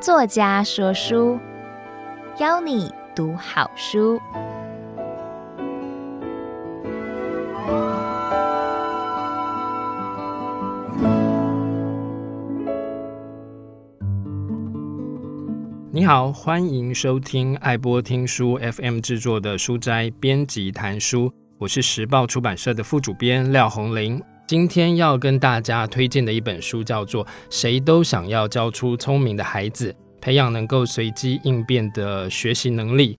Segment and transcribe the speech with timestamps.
[0.00, 1.38] 作家说书，
[2.38, 4.18] 邀你读好书。
[15.90, 24.20] 你好，欢迎收听爱播听书 FM 制作的书斋编辑谈书，我是时报出版社的副主编廖鸿林。
[24.46, 33.16] 今天要跟大家推荐的一本书叫做《谁都想要教出聪明的孩子》，培养能够随机应变的学习能力。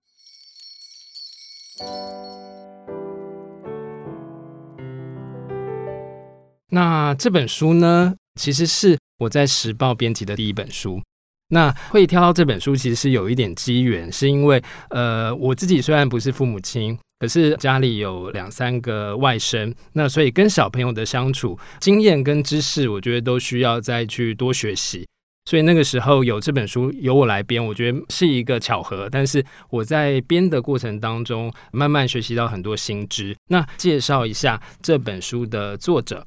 [6.69, 11.01] 那这本书呢，其实是我在时报编辑的第一本书。
[11.47, 16.99] 那会挑到这本书，其实是有一点机缘，是因为呃，我自己虽然不是父母亲。
[17.19, 25.07] 可是家里有两三个外甥，那所以跟小朋友的相处经验跟知识，我觉得都需要再去多学习。
[25.47, 29.07] 所以那个时候有这本书由我来编，我觉得是一个巧合。
[29.09, 33.35] 但是我在编的过程当中，慢慢学习到很多新知。
[33.47, 36.25] 那介绍一下这本书的作者，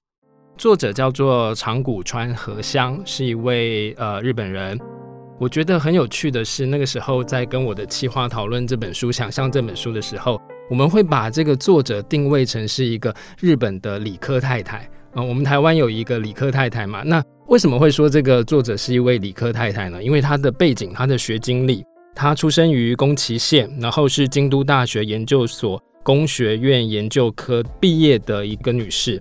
[0.57, 4.79] 作者叫做长谷川和香，是一位呃日本人。
[5.39, 10.41] 我觉得很有趣的是，那个时候在跟我的企划讨论这本书、想象这本书的时候。
[10.69, 17.03] 我们会把这个作者定位成是一个日本的理科太太啊、我们台湾有一个理科太太嘛。
[17.03, 20.03] 那为什么会说这个作者是一位理科太太呢？
[20.03, 29.21] 因为她的背景、她的学经历，她出生于宫崎县，然后是京都大学研究所工学院研究科毕业的一个女士。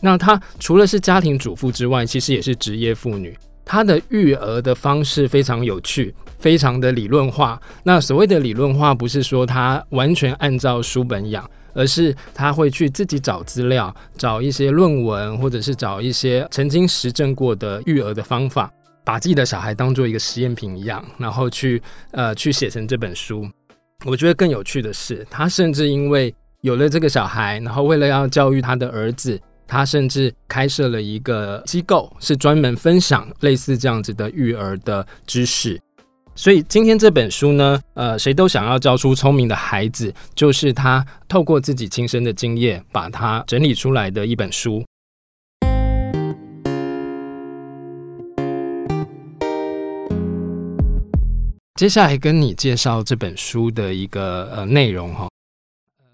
[0.00, 3.36] 那她除了是家庭主妇之外，其实也是职业妇女。
[3.64, 6.14] 他的育儿的方式非常有趣。
[6.40, 7.58] 非常的理论化。
[7.84, 18.70] 那所谓的理论化，不是说他完全按照书本养，而是他会去自己找资料，找一些论文，或者是找一些曾经实证过的育儿的方法，
[19.02, 23.48] 把自己的小孩当做一个实验品一样，然后去呃去写成这本书。
[24.04, 29.40] 我觉得更有趣的是，他甚至因为有了这个小孩，然后为了要教育他的儿子，
[29.74, 35.80] 他甚至开设了一个机构，是专门分享类似这样子的育儿的知识。
[36.36, 44.84] 所以今天这本书呢，呃，谁都想要教出聪明的孩子，就是他透过自己亲身的经验，把它整理出来的一本书。
[51.74, 55.26] 接下来跟你介绍这本书的一个呃内容哈。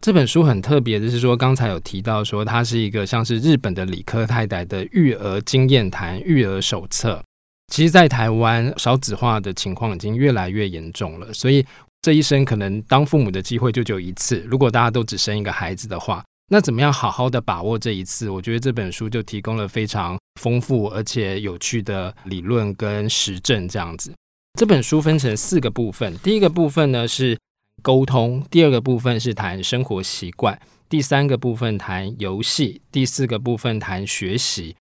[0.00, 7.22] 这本书很特别的是说，刚才有提到说，它是一个像是日本的理科太太的育儿经验谈、育儿手册。
[7.70, 11.64] 其实，在台湾少子化的情况已经越来越严重了，所以
[12.00, 14.42] 这一生可能当父母的机会就只有一次。
[14.48, 18.30] 如果大家都只生一个孩子的话，那怎么样好好的把握这一次？
[18.30, 23.68] 我觉得这本书就提供了非常丰富而且有趣的理论跟实证。
[23.68, 24.14] 这样子，
[24.58, 27.38] 这本书分成四个部分，第一个部分呢是
[27.80, 34.76] 沟通，第二个部分是谈生活习惯，第三个部分谈游戏，第四个部分谈学习。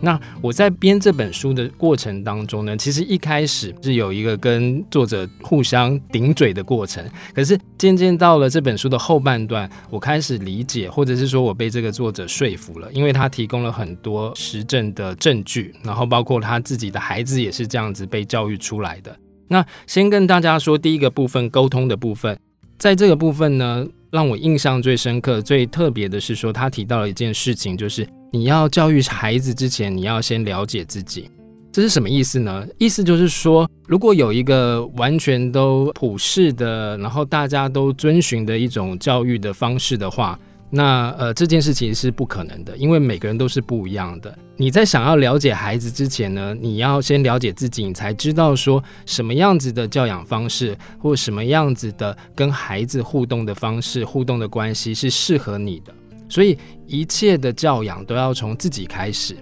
[0.00, 7.04] 那我在编这本书的过程当中呢，其实一开始是有一个跟作者互相顶嘴的过程，
[7.34, 19.16] 可是渐渐到了这本书的后半段，我开始理解，或者是说我被这个作者说服了，因为他提供了很多实证的证据，然后包括他自己的孩子也是这样子被教育出来的。
[19.48, 22.38] 那先跟大家说第一个部分，沟通的部分，
[22.78, 28.06] 在这个部分呢，让我印象最深刻、最特别的是说，他提到了一件事情，就是。
[28.30, 31.30] 你要教育孩子之前，你要先了解自己，
[31.72, 32.66] 这是什么意思呢？
[32.76, 44.36] 意思就是说，如果有一个完全都普世的，然后大家都遵循的一种教育的方式的话，那呃这件事情是不可能的，因为每个人都是不一样的。
[44.58, 55.94] 你在想要了解孩子之前呢，你要先了解自己，你才知道说什么样子的教养方式，或什么样子的跟孩子互动的方式、互动的关系是适合你的。
[56.28, 59.36] 所以一切的教养都要从自己开始，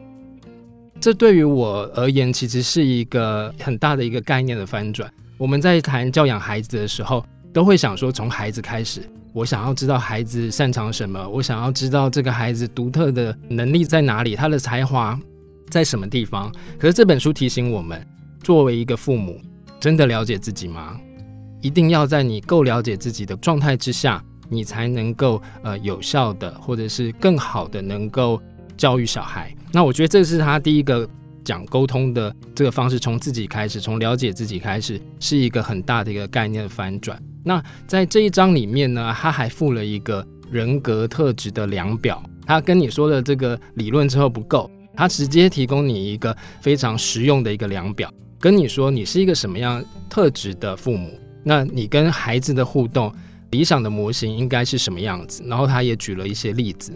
[1.01, 5.13] 这对于我而言其实是一个很大的一个概念的翻转。
[5.37, 9.03] 我们在谈教养孩子的时候，都会想说从孩子开始，
[9.33, 15.19] 我想要知道孩子擅长什么，我想要知道这个孩子独特的能力在哪里，他的才华
[15.69, 16.51] 在什么地方。
[16.79, 18.01] 可是这本书提醒我们，
[18.43, 19.41] 作为一个父母，
[19.79, 20.99] 真的了解自己吗？
[21.61, 24.25] 一定要在你够了解自己的状态之下。
[24.49, 28.41] 你才能够呃有效的，或者是更好的能够
[28.77, 29.55] 教育小孩。
[29.73, 31.09] 那我觉得这是他第一个
[31.45, 37.21] 讲沟通的这个方式，从自己开始，从了解自己开始，是一个很大的一个概念的翻转。
[37.45, 42.23] 那在这一章里面呢，他还附了一个人格特质的量表。
[42.45, 51.11] 他跟你说了这个理论之后不够，他直接提供你一个非常实用的一个量表，跟你说你是一个什么样特质的父母，
[51.45, 53.13] 那你跟孩子的互动
[53.57, 55.43] 理想的模型应该是什么样子？
[55.47, 56.93] 然后他也举了一些例子，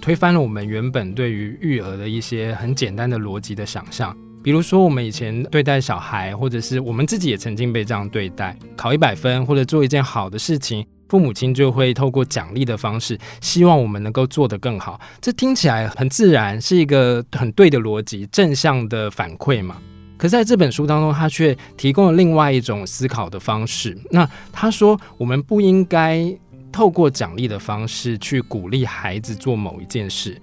[0.00, 4.16] 推翻了我们原本对于育儿的一些很简单的逻辑的想象。
[4.40, 15.00] 比如说，我们以前对待小孩，或者是我们自己也曾经被这样对待，考一百分或者做一件好的事情，父母亲就会透过奖励的方式，希望我们能够做得更好。
[15.20, 19.76] 这听起来很自然，是一个很对的逻辑，正向的反馈嘛。
[20.16, 23.96] 可是在这本书当中，他却提供了另外一种思考的方式。
[24.10, 26.32] 那他说，我们不应该
[26.72, 30.40] 透过奖励的方式去鼓励孩子做某一件事。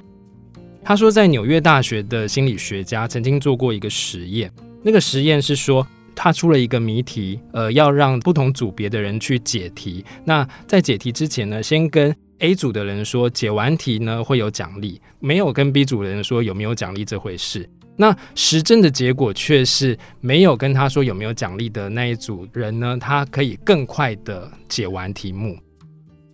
[0.83, 4.51] 他说，在纽约大学的心理学家曾经做过一个实验。
[4.83, 5.85] 那个实验是说，
[6.15, 10.03] 他出了一个谜题，呃，要让不同组别的人去解题。
[10.25, 17.69] 那在解题之前呢，先跟 A 组的人说，解完题呢会有奖励，没有跟 B 组的人说有没有奖励这回事。
[18.01, 25.55] 那实证的结果却是，没有跟他说有没有奖励的那一组人呢，他可以更快的解完题目。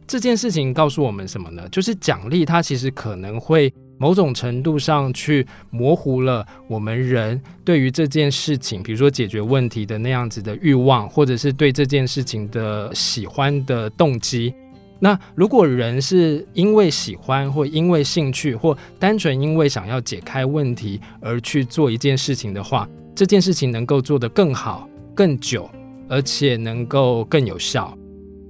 [0.08, 1.68] 这件事情告诉我们什么呢？
[1.70, 3.74] 就是奖励它其实可能会。
[4.00, 14.54] 某种程度上去模糊了我们人对于这件事情，比如说解决问题的那样子的欲望，或者是对这件事情的喜欢的动机。
[15.00, 25.70] 那如果人是因为喜欢，或因为兴趣，或单纯因为想要解开问题而去做一件事情的话，这件事情能够做得更好、更久，
[26.10, 27.96] 而且能够更有效。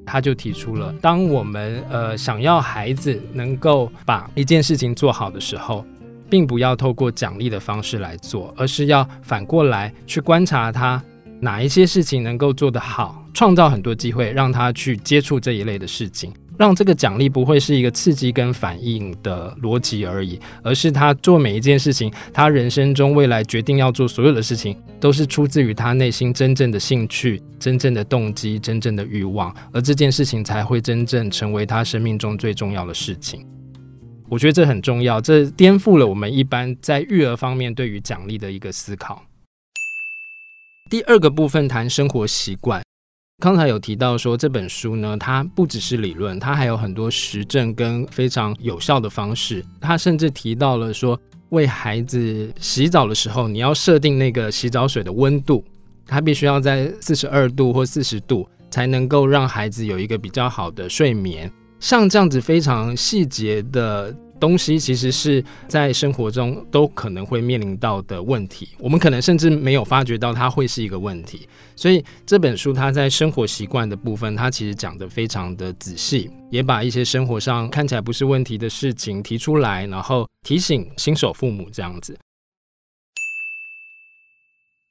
[0.06, 5.84] 他就提出了，当我们呃想要孩子能够把一件事情做好的时候，
[6.30, 11.04] 并不要透过奖励的方式来做，而是要反过来去观察他
[11.42, 16.34] 哪一些事情能够做得好，创造很多机会让他去接触这一类的事情。
[16.58, 33.46] 让这个奖励不会是一个刺激跟反应的逻辑而已，而是他做每一件事情，他人生中未来决定要做所有的事情，都是出自于他内心真正的兴趣、真正的动机、真正的欲望，而这件事情才会真正成为他生命中最重要的事情。
[34.28, 39.24] 我觉得这很重要，这颠覆了我们一般在育儿方面对于奖励的一个思考。
[40.90, 42.87] 第二个部分谈生活习惯。
[43.40, 49.64] 刚才有提到说，这本书呢，它不只是理论，它还有很多实证跟非常有效的方式。
[49.80, 51.20] 它甚至提到了说，
[51.50, 55.64] 为孩子洗澡的时候，你要设定那个洗澡水的温度，
[56.08, 61.52] 它必须要在四十二度或四十度，才能够让孩子有一个比较好的睡眠。
[61.80, 64.16] 像这样子非常细节的。
[64.40, 71.48] 东西其实是在生活中都可能会面临到的问题，我们可能甚至没有发觉到它会是一个问题。
[71.76, 82.18] 所以这本书它在生活习惯的部分，它其实讲得非常的仔细，也把一些生活上看起来不是问题的事情提出来，然后提醒新手父母这样子。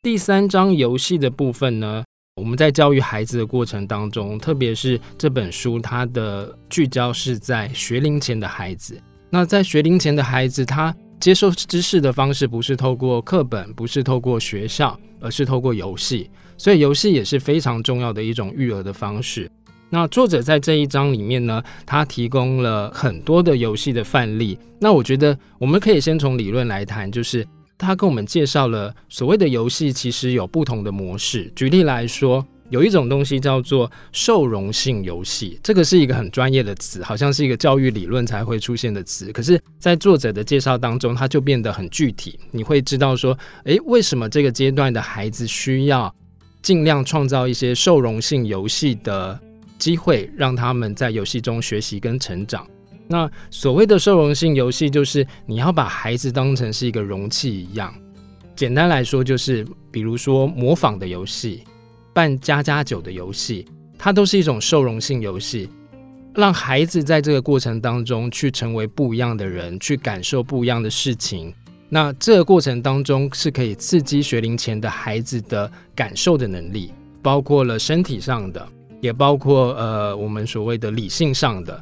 [0.03, 2.05] 第三章游戏的部分呢，
[2.37, 9.03] 我们在教育孩子的过程当中，特别是这本书它的聚焦是在学龄前的孩子。
[9.29, 16.31] 那在学龄前的孩子，他接受知识的方式不是透过课本，不是透过学校，而是透过游戏。
[16.57, 19.51] 所以游戏也是非常重要的一种育儿的方式。
[19.91, 24.59] 那作者在这一章里面呢，他提供了很多的游戏的范例。
[24.81, 31.53] 那我觉得我们可以先从理论来谈，就是他跟我们介绍了所谓的游戏其实有不同的模式。
[31.55, 32.47] 举例来说。
[32.69, 39.33] 有一种东西叫做受容性游戏，这个是一个很专业的词，好像是一个教育理论才会出现的词。
[39.33, 42.39] 可是，在作者的介绍当中，它就变得很具体。
[42.51, 46.13] 你会知道说，诶，为什么这个阶段的孩子需要
[46.61, 49.39] 尽量创造一些受容性游戏的
[49.79, 52.67] 机会，让他们在游戏中学习跟成长。
[53.07, 57.95] 那所谓的受容性游戏，就是你要把孩子当成是一个容器一样。
[58.57, 61.63] 简单来说，就是比如说模仿的游戏。
[62.17, 63.67] 办家家酒的游戏，
[63.99, 65.69] 它都是一种受容性游戏，
[66.35, 71.53] 让孩子在这个过程当中去成为不一样的人，去感受不一样的事情。
[71.91, 78.67] 那这个过程当中是可以刺激学龄前的孩子的感受的能力，包括了身体上的，
[79.03, 81.79] 也包括呃我们所谓的理性上的。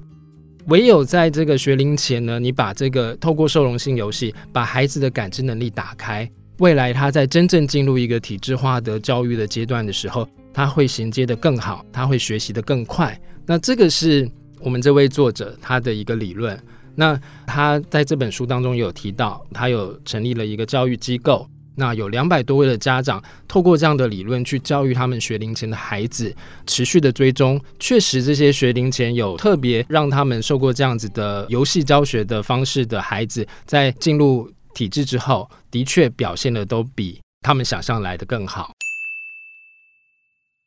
[0.67, 6.29] 唯有在这个学龄前呢，你把这个透过受容性游戏，把孩子的感知能力打开。
[6.59, 13.19] 未来他在真正进入一个体制化的教育的阶段的时候，他会衔接得更好，他会学习得更快。
[13.45, 14.29] 那这个是
[14.61, 16.59] 我们这位作者他的一个理论。
[16.95, 21.45] 那他在这本书当中有提到，他有成立了一个教育机构，
[21.75, 26.33] 那有两百多位的家长透过这样的理论去教育他们学龄前的孩子，
[26.69, 38.73] 持续的追踪，确实这些学龄前有特别让他们受过这样子的游戏教学的方式的孩子，在进入体制之后，的确表现的都比他们想象来的更好。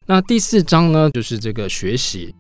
[0.07, 2.33] 那第四章呢，就是这个学习。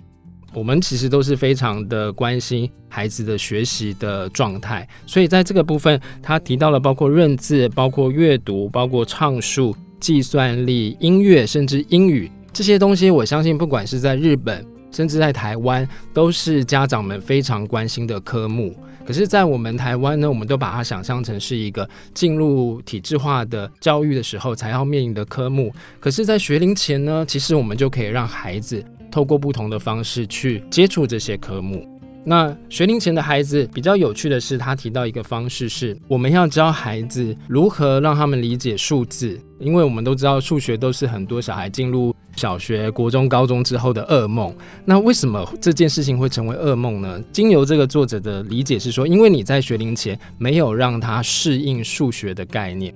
[0.53, 13.11] 我们其实都是非常的关心孩子的学习的状态，所以在这个部分，他提到了包括认字、包括阅读、包括唱数、计算力、音乐，甚至英语这些东西。
[13.11, 14.65] 我相信，不管是在日本，
[14.97, 18.75] 甚至在台湾，都是家长们非常关心的科目。
[19.05, 25.71] 可是，在我们台湾呢，我们都把它想象成是一个进入体制化的教育的时候才要面临的科目。
[25.99, 28.83] 可是，在学龄前呢，其实我们就可以让孩子。
[29.09, 31.96] 透过不同的方式去接触这些科目。
[32.29, 44.53] 那学龄前的孩子比较有趣的是，他提到一个方式是，我们要教孩子如何让他们理解数字，因为我们都知道数学都是很多小孩进入小学、国中、高中之后的噩梦。
[44.83, 47.17] 那为什么这件事情会成为噩梦呢？
[47.31, 52.93] 经由这个作者的理解是说，因为你在学龄前没有让他适应数学的概念。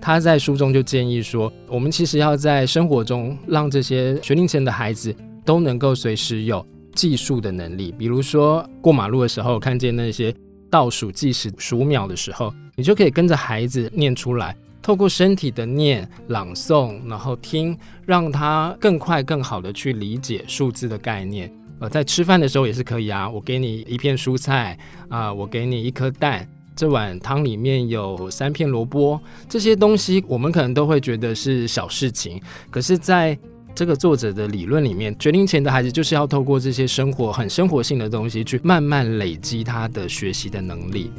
[0.00, 5.12] 他在书中就建议说，我们其实要在生活中让这些学龄前的孩子。
[5.42, 10.34] 都能够随时有计数的能力，比如说过马路的时候，看见那些
[10.70, 21.52] 倒数计时数秒的时候，你就可以跟着孩子念出来，透过身体的念、朗诵，然后听，让他更快、更好的去理解数字的概念。
[21.80, 24.78] 呃，在吃饭的时候也是可以啊，我给你一片蔬菜
[25.08, 29.18] 啊，我给你一颗蛋，这碗汤里面有三片萝卜，
[29.48, 32.38] 这些东西我们可能都会觉得是小事情，
[32.70, 33.38] 可是，在
[33.74, 41.10] 这个作者的理论里面，决定前的孩子就是要透过这些生活很生活性的东西，去慢慢累积他的学习的能力。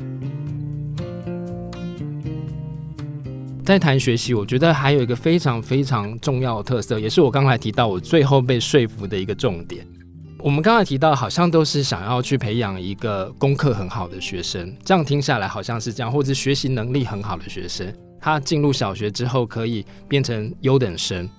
[3.64, 9.86] 在谈学习，我觉得还有一个非常非常重要的特色，也是我刚才提到我最后被说服的一个重点。
[10.38, 21.30] 我们刚才提到，好像都是想要去培养一个功课很好的学生，这样听下来好像是这样，或者学习能力很好的学生，他进入小学之后可以变成优等生。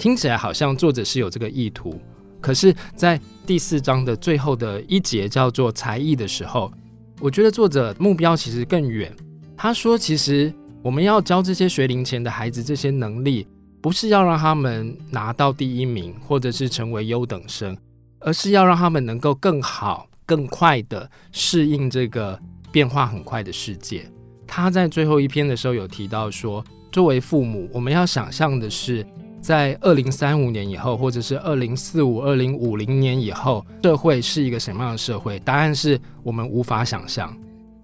[0.00, 2.00] 听起来好像作者是有这个意图，
[2.40, 6.72] 可是，在第四章的最后的一节叫做才艺的时候，
[7.20, 9.14] 我觉得作者目标其实更远。
[9.58, 10.50] 他说，其实
[10.82, 13.46] 我们要教这些学龄前的孩子这些能力，
[13.82, 17.76] 不是要让他们拿到第一名，或者是成为优等生，
[18.20, 22.40] 而是要让他们能够更好、更快地适应这个
[22.72, 24.10] 变化很快的世界。
[24.46, 29.06] 他在最后一篇的时候有提到说，作为父母，我们要想象的是。
[29.40, 35.38] 在二零三五年以后，或者是二零四五、二零五零年以后，社会是一个什么样的社会？
[35.40, 37.34] 答案是我们无法想象。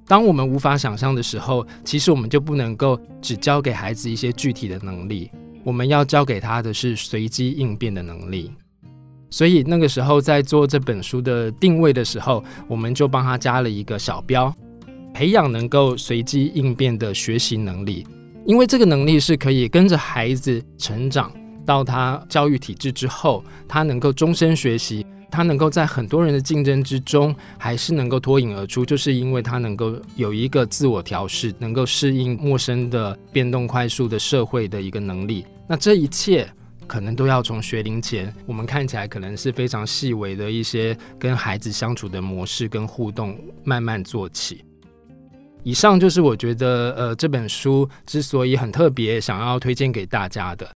[0.06, 5.30] 当我们无法想象的时候，其实我们就不能够只教给孩子一些具体的能力，
[5.64, 8.52] 我们要教给他的是随机应变的能力。
[9.30, 14.54] 所以那个时候在做这本书的定位的时候，我们就帮他加了一个小标：
[15.12, 18.06] 培养能够随机应变的学习能力，
[18.44, 21.32] 因为这个能力是可以跟着孩子成长。
[21.66, 35.44] 到他教育体制之后，他能够终身学习，他能够在很多人的竞争之中，还是能够脱颖而出，就是因为他能够有一个自我调试，能够适应陌生的、变动快速的社会的一个能力。
[35.66, 36.48] 那这一切
[36.86, 44.64] 可能都要从学龄前，我们看起来可能是非常细微的一些跟孩子相处的模式跟互动慢慢做起。
[45.64, 50.75] 以上就是我觉得，呃，这本书之所以很特别，想要推荐给大家的。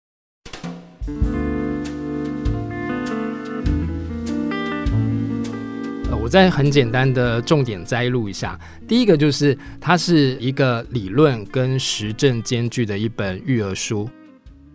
[6.30, 8.58] 再很简单的重点摘录一下。
[8.86, 14.08] 第一个就是它是一个理论跟实证兼具的一本育儿书。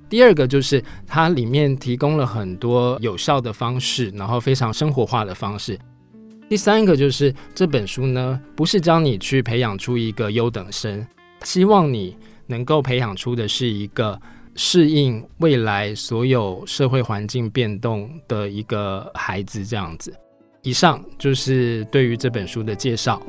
[0.09, 5.79] 第二个就是它里面提供了很多有效的方式，然后非常生活化的方式。
[6.49, 11.07] 第三个就是这本书呢，不是教你去培养出一个优等生，
[11.43, 14.19] 希望你能够培养出的是一个。
[14.57, 20.15] 适应未来所有社会环境变动的一个孩子，这样子。
[20.65, 23.21] 以上就是对于这本书的介绍。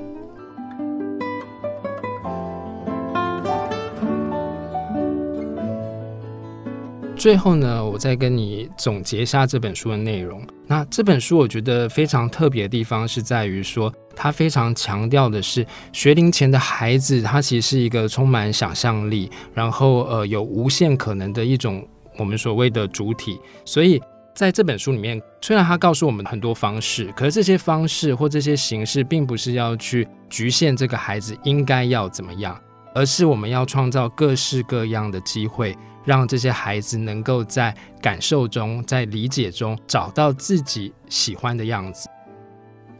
[7.14, 10.40] 最后呢，我再跟你总结一下这本书的内容。
[10.66, 23.38] 那这本书我觉得非常特别的地方是在于说，它非常强调的是学龄前的孩子，他其实是一个充满想象力，然后呃有无限可能的一种我们所谓的主体。
[23.66, 24.00] 所以
[24.36, 32.60] 在这本书里面，虽然他告诉我们很多方式，可是这些方式或这些形式，并不是要去局限这个孩子应该要怎么样，
[32.94, 35.74] 而是我们要创造各式各样的机会，
[36.04, 42.06] 让这些孩子能够在感受中、在理解中找到自己喜欢的样子。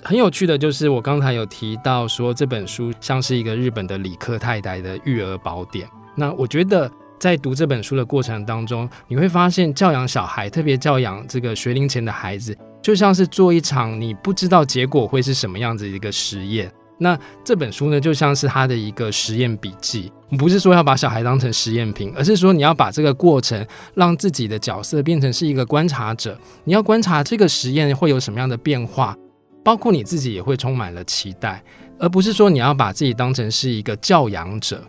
[0.03, 5.87] 很有趣的就是，我刚才有提到说，这本书像是一个日本的理科太太的育儿宝典。
[6.15, 16.71] 那我觉得，在读这本书的过程当中，你会发现，教养小孩，特别教养这个学龄前的孩子，就像是做一场你不知道结果会是什么样子的一个实验。
[16.99, 20.11] 那这本书呢，就像是他的一个实验笔记。
[20.39, 26.37] 不是说要把小孩当成实验品，而是说你要把这个过程，让自己的角色变成是一个观察者。
[26.65, 29.15] 你要观察这个实验会有什么样的变化，
[29.63, 31.63] 包括你自己也会充满了期待，
[31.99, 34.83] 而不是说你要把自己当成是一个教养者。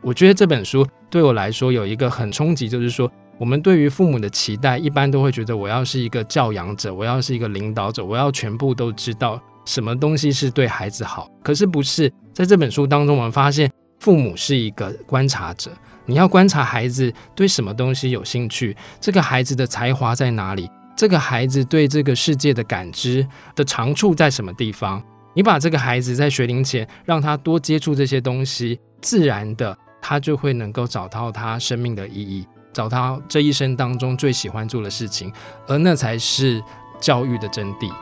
[0.00, 11.30] 我觉得这本书对我来说有一个很冲击，就是说我们对于父母的期待，一般都会觉得我要是一个教养者，我要是一个领导者，我要全部都知道什么东西是对孩子好。
[11.42, 15.70] 可是不是，在这本书当中，我们发现父母是一个观察者，
[16.04, 25.02] 你要观察孩子对什么东西有兴趣，这个孩子的才华在哪里，这个孩子对这个世界的感知的长处在什么地方。
[25.34, 29.76] 你把这个孩子在学龄前让他多接触这些东西，自然的。
[30.00, 35.32] 他就会能够找到他生命的意义，找到这一生当中最喜欢做的事情，
[35.66, 36.62] 而那才是
[37.00, 37.92] 教育的真谛。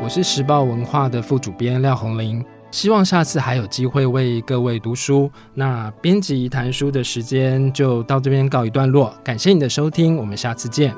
[0.00, 5.30] 我是时报文化的副主编廖红林，希望下次还有机会为各位读书。
[5.52, 10.94] 那编辑谈书的时间就到这边告一段落，感谢你的收听，我们下次见。